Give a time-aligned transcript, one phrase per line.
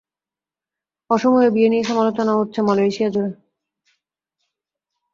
[1.09, 3.31] অসম এ বিয়ে নিয়ে সমালোচনা চলছে মালয়েশিয়াজুড়ে।